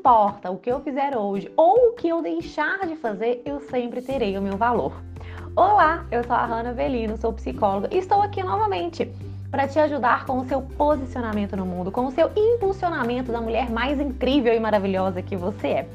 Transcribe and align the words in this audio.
importa 0.00 0.50
o 0.50 0.56
que 0.56 0.72
eu 0.72 0.80
fizer 0.80 1.14
hoje 1.14 1.52
ou 1.54 1.90
o 1.90 1.92
que 1.92 2.08
eu 2.08 2.22
deixar 2.22 2.86
de 2.86 2.96
fazer, 2.96 3.42
eu 3.44 3.60
sempre 3.60 4.00
terei 4.00 4.38
o 4.38 4.40
meu 4.40 4.56
valor. 4.56 4.94
Olá, 5.54 6.06
eu 6.10 6.24
sou 6.24 6.34
a 6.34 6.46
Hanna 6.46 6.72
Velino, 6.72 7.18
sou 7.18 7.34
psicóloga 7.34 7.86
e 7.92 7.98
estou 7.98 8.22
aqui 8.22 8.42
novamente 8.42 9.12
para 9.50 9.68
te 9.68 9.78
ajudar 9.78 10.24
com 10.24 10.38
o 10.38 10.46
seu 10.46 10.62
posicionamento 10.62 11.54
no 11.54 11.66
mundo, 11.66 11.92
com 11.92 12.06
o 12.06 12.10
seu 12.10 12.30
impulsionamento 12.34 13.30
da 13.30 13.42
mulher 13.42 13.68
mais 13.68 14.00
incrível 14.00 14.54
e 14.54 14.58
maravilhosa 14.58 15.20
que 15.20 15.36
você 15.36 15.66
é. 15.68 15.88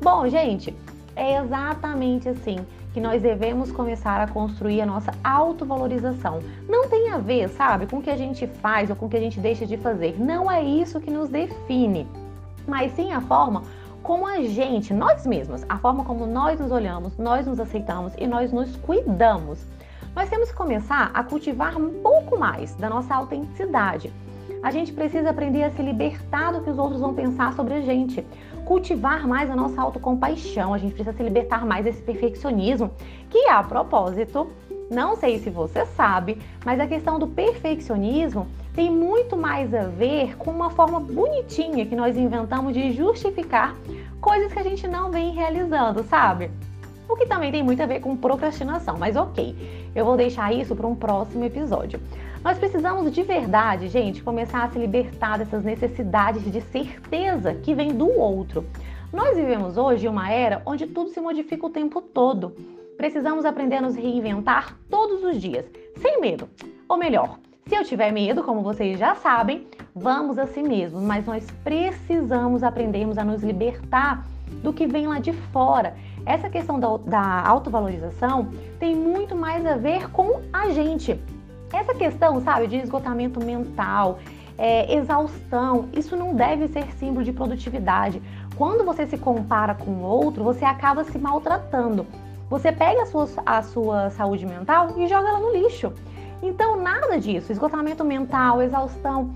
Bom, 0.00 0.28
gente, 0.28 0.72
é 1.16 1.38
exatamente 1.38 2.28
assim 2.28 2.64
que 2.94 3.00
nós 3.00 3.20
devemos 3.20 3.72
começar 3.72 4.20
a 4.20 4.28
construir 4.28 4.82
a 4.82 4.86
nossa 4.86 5.12
autovalorização. 5.24 6.38
Não 6.68 6.88
tem 6.88 7.10
a 7.10 7.18
ver, 7.18 7.48
sabe, 7.48 7.86
com 7.86 7.96
o 7.96 8.02
que 8.02 8.10
a 8.10 8.16
gente 8.16 8.46
faz 8.46 8.88
ou 8.88 8.94
com 8.94 9.06
o 9.06 9.08
que 9.08 9.16
a 9.16 9.20
gente 9.20 9.40
deixa 9.40 9.66
de 9.66 9.76
fazer. 9.76 10.14
Não 10.16 10.48
é 10.48 10.62
isso 10.62 11.00
que 11.00 11.10
nos 11.10 11.28
define, 11.28 12.06
mas 12.68 12.92
sim 12.92 13.12
a 13.12 13.20
forma 13.20 13.62
como 14.02 14.26
a 14.26 14.40
gente, 14.42 14.94
nós 14.94 15.26
mesmos, 15.26 15.64
a 15.68 15.78
forma 15.78 16.04
como 16.04 16.26
nós 16.26 16.60
nos 16.60 16.70
olhamos, 16.70 17.16
nós 17.18 17.46
nos 17.46 17.58
aceitamos 17.58 18.12
e 18.16 18.26
nós 18.26 18.52
nos 18.52 18.76
cuidamos. 18.76 19.64
Nós 20.14 20.28
temos 20.30 20.50
que 20.50 20.56
começar 20.56 21.10
a 21.12 21.22
cultivar 21.22 21.76
um 21.76 22.02
pouco 22.02 22.38
mais 22.38 22.74
da 22.76 22.88
nossa 22.88 23.14
autenticidade. 23.14 24.12
A 24.62 24.70
gente 24.70 24.92
precisa 24.92 25.30
aprender 25.30 25.62
a 25.62 25.70
se 25.70 25.82
libertar 25.82 26.52
do 26.52 26.60
que 26.62 26.70
os 26.70 26.78
outros 26.78 27.00
vão 27.00 27.14
pensar 27.14 27.52
sobre 27.52 27.74
a 27.74 27.80
gente 27.80 28.24
cultivar 28.64 29.26
mais 29.26 29.50
a 29.50 29.56
nossa 29.56 29.80
autocompaixão, 29.80 30.74
a 30.74 30.78
gente 30.78 30.92
precisa 30.92 31.16
se 31.16 31.22
libertar 31.22 31.64
mais 31.64 31.84
desse 31.84 32.02
perfeccionismo, 32.02 32.90
que 33.30 33.48
a 33.48 33.62
propósito, 33.62 34.46
não 34.90 35.16
sei 35.16 35.38
se 35.38 35.50
você 35.50 35.84
sabe, 35.84 36.38
mas 36.64 36.80
a 36.80 36.86
questão 36.86 37.18
do 37.18 37.26
perfeccionismo 37.26 38.46
tem 38.74 38.90
muito 38.90 39.36
mais 39.36 39.74
a 39.74 39.82
ver 39.82 40.36
com 40.36 40.50
uma 40.50 40.70
forma 40.70 40.98
bonitinha 40.98 41.84
que 41.84 41.96
nós 41.96 42.16
inventamos 42.16 42.72
de 42.72 42.92
justificar 42.92 43.76
coisas 44.20 44.52
que 44.52 44.58
a 44.58 44.62
gente 44.62 44.86
não 44.88 45.10
vem 45.10 45.32
realizando, 45.32 46.02
sabe? 46.04 46.50
O 47.08 47.16
que 47.16 47.26
também 47.26 47.50
tem 47.50 47.62
muito 47.62 47.82
a 47.82 47.86
ver 47.86 48.00
com 48.00 48.16
procrastinação, 48.16 48.96
mas 48.98 49.16
ok, 49.16 49.90
eu 49.94 50.04
vou 50.04 50.16
deixar 50.16 50.52
isso 50.52 50.76
para 50.76 50.86
um 50.86 50.94
próximo 50.94 51.44
episódio. 51.44 52.00
Nós 52.44 52.56
precisamos 52.56 53.10
de 53.12 53.22
verdade, 53.22 53.88
gente, 53.88 54.22
começar 54.22 54.64
a 54.64 54.70
se 54.70 54.78
libertar 54.78 55.38
dessas 55.38 55.64
necessidades 55.64 56.50
de 56.50 56.60
certeza 56.60 57.54
que 57.54 57.74
vem 57.74 57.94
do 57.94 58.08
outro. 58.08 58.64
Nós 59.12 59.36
vivemos 59.36 59.76
hoje 59.76 60.06
uma 60.06 60.30
era 60.30 60.62
onde 60.64 60.86
tudo 60.86 61.10
se 61.10 61.20
modifica 61.20 61.66
o 61.66 61.70
tempo 61.70 62.00
todo. 62.00 62.54
Precisamos 62.98 63.44
aprender 63.44 63.76
a 63.76 63.80
nos 63.80 63.94
reinventar 63.94 64.76
todos 64.90 65.22
os 65.22 65.40
dias, 65.40 65.64
sem 65.98 66.20
medo. 66.20 66.48
Ou 66.88 66.98
melhor, 66.98 67.38
se 67.64 67.76
eu 67.76 67.84
tiver 67.84 68.10
medo, 68.10 68.42
como 68.42 68.60
vocês 68.60 68.98
já 68.98 69.14
sabem, 69.14 69.68
vamos 69.94 70.36
a 70.36 70.48
si 70.48 70.64
mesmos, 70.64 71.00
mas 71.04 71.24
nós 71.24 71.46
precisamos 71.62 72.64
aprendermos 72.64 73.16
a 73.16 73.24
nos 73.24 73.40
libertar 73.40 74.26
do 74.64 74.72
que 74.72 74.84
vem 74.84 75.06
lá 75.06 75.20
de 75.20 75.32
fora. 75.32 75.94
Essa 76.26 76.50
questão 76.50 76.80
da, 76.80 76.96
da 76.96 77.48
autovalorização 77.48 78.48
tem 78.80 78.96
muito 78.96 79.36
mais 79.36 79.64
a 79.64 79.76
ver 79.76 80.10
com 80.10 80.42
a 80.52 80.70
gente. 80.70 81.20
Essa 81.72 81.94
questão, 81.94 82.40
sabe, 82.40 82.66
de 82.66 82.78
esgotamento 82.78 83.38
mental, 83.38 84.18
é, 84.58 84.92
exaustão, 84.92 85.88
isso 85.96 86.16
não 86.16 86.34
deve 86.34 86.66
ser 86.66 86.90
símbolo 86.94 87.24
de 87.24 87.32
produtividade. 87.32 88.20
Quando 88.56 88.84
você 88.84 89.06
se 89.06 89.16
compara 89.16 89.72
com 89.72 89.92
o 89.92 90.02
outro, 90.02 90.42
você 90.42 90.64
acaba 90.64 91.04
se 91.04 91.16
maltratando. 91.16 92.04
Você 92.48 92.72
pega 92.72 93.02
a 93.02 93.06
sua, 93.06 93.28
a 93.44 93.62
sua 93.62 94.10
saúde 94.10 94.46
mental 94.46 94.94
e 94.96 95.06
joga 95.06 95.28
ela 95.28 95.40
no 95.40 95.52
lixo. 95.52 95.92
Então, 96.42 96.76
nada 96.76 97.18
disso, 97.18 97.52
esgotamento 97.52 98.04
mental, 98.04 98.62
exaustão, 98.62 99.32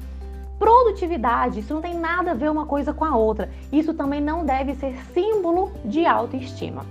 produtividade, 0.59 1.61
isso 1.61 1.75
não 1.75 1.83
tem 1.83 1.95
nada 1.95 2.31
a 2.31 2.35
ver 2.35 2.51
uma 2.51 2.65
coisa 2.65 2.93
com 2.93 3.05
a 3.05 3.17
outra. 3.17 3.51
Isso 3.73 3.93
também 3.93 4.21
não 4.21 4.45
deve 4.45 4.75
ser 4.75 4.97
símbolo 5.13 5.73
de 5.85 6.07
autoestima. 6.07 6.87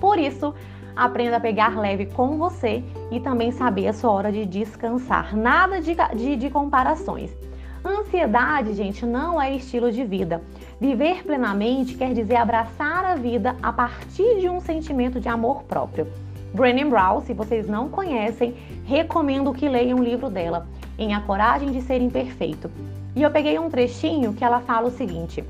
Por 0.00 0.18
isso, 0.18 0.52
Aprenda 0.96 1.38
a 1.38 1.40
pegar 1.40 1.76
leve 1.76 2.06
com 2.06 2.38
você 2.38 2.84
e 3.10 3.18
também 3.18 3.50
saber 3.50 3.88
a 3.88 3.92
sua 3.92 4.12
hora 4.12 4.30
de 4.30 4.46
descansar. 4.46 5.36
Nada 5.36 5.80
de, 5.80 5.96
de, 6.14 6.36
de 6.36 6.50
comparações. 6.50 7.36
Ansiedade, 7.84 8.72
gente, 8.72 9.04
não 9.04 9.40
é 9.40 9.54
estilo 9.54 9.92
de 9.92 10.02
vida. 10.04 10.40
Viver 10.80 11.22
plenamente 11.22 11.94
quer 11.94 12.14
dizer 12.14 12.36
abraçar 12.36 13.04
a 13.04 13.14
vida 13.14 13.54
a 13.62 13.70
partir 13.70 14.40
de 14.40 14.48
um 14.48 14.58
sentimento 14.58 15.20
de 15.20 15.28
amor 15.28 15.64
próprio. 15.64 16.06
Brené 16.54 16.82
Brown, 16.86 17.20
se 17.20 17.34
vocês 17.34 17.68
não 17.68 17.90
conhecem, 17.90 18.54
recomendo 18.86 19.52
que 19.52 19.68
leiam 19.68 19.98
o 19.98 20.02
livro 20.02 20.30
dela, 20.30 20.66
Em 20.98 21.14
A 21.14 21.20
Coragem 21.20 21.72
de 21.72 21.82
Ser 21.82 22.00
Imperfeito. 22.00 22.70
E 23.14 23.22
eu 23.22 23.30
peguei 23.30 23.58
um 23.58 23.68
trechinho 23.68 24.32
que 24.32 24.42
ela 24.42 24.60
fala 24.60 24.88
o 24.88 24.90
seguinte: 24.90 25.44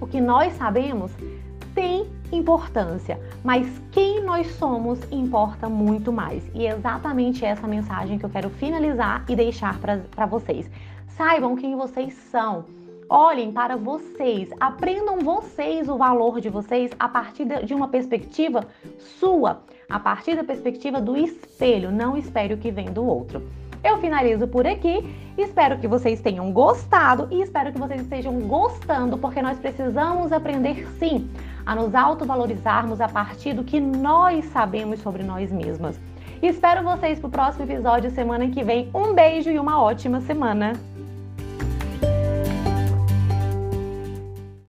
O 0.00 0.06
que 0.06 0.20
nós 0.20 0.52
sabemos 0.52 1.10
tem 1.74 2.06
importância, 2.30 3.18
mas 3.42 3.66
quem 3.90 4.22
nós 4.22 4.46
somos 4.54 5.00
importa 5.10 5.68
muito 5.68 6.12
mais. 6.12 6.44
E 6.54 6.64
é 6.64 6.74
exatamente 6.76 7.44
essa 7.44 7.66
mensagem 7.66 8.18
que 8.18 8.24
eu 8.24 8.30
quero 8.30 8.50
finalizar 8.50 9.24
e 9.28 9.34
deixar 9.34 9.78
para 9.78 10.26
vocês. 10.26 10.70
Saibam 11.16 11.56
quem 11.56 11.76
vocês 11.76 12.14
são. 12.30 12.64
Olhem 13.08 13.52
para 13.52 13.76
vocês, 13.76 14.48
aprendam 14.58 15.18
vocês 15.18 15.88
o 15.88 15.98
valor 15.98 16.40
de 16.40 16.48
vocês 16.48 16.90
a 16.98 17.08
partir 17.08 17.44
de 17.64 17.74
uma 17.74 17.88
perspectiva 17.88 18.66
sua, 18.98 19.62
a 19.90 19.98
partir 19.98 20.34
da 20.34 20.42
perspectiva 20.42 21.00
do 21.00 21.16
espelho. 21.16 21.90
Não 21.90 22.16
espere 22.16 22.54
o 22.54 22.58
que 22.58 22.70
vem 22.70 22.86
do 22.86 23.04
outro. 23.04 23.42
Eu 23.84 23.98
finalizo 23.98 24.46
por 24.46 24.66
aqui. 24.66 25.04
Espero 25.36 25.78
que 25.78 25.88
vocês 25.88 26.20
tenham 26.20 26.50
gostado 26.52 27.28
e 27.30 27.42
espero 27.42 27.72
que 27.72 27.78
vocês 27.78 28.00
estejam 28.00 28.40
gostando, 28.40 29.18
porque 29.18 29.42
nós 29.42 29.58
precisamos 29.58 30.32
aprender 30.32 30.86
sim 30.98 31.28
a 31.66 31.74
nos 31.74 31.94
autovalorizarmos 31.94 33.00
a 33.00 33.08
partir 33.08 33.52
do 33.52 33.64
que 33.64 33.80
nós 33.80 34.44
sabemos 34.46 35.00
sobre 35.00 35.22
nós 35.22 35.52
mesmas. 35.52 36.00
Espero 36.40 36.82
vocês 36.82 37.20
para 37.20 37.28
o 37.28 37.30
próximo 37.30 37.64
episódio 37.64 38.10
semana 38.10 38.48
que 38.48 38.64
vem. 38.64 38.88
Um 38.94 39.12
beijo 39.14 39.50
e 39.50 39.58
uma 39.58 39.80
ótima 39.80 40.20
semana! 40.20 40.91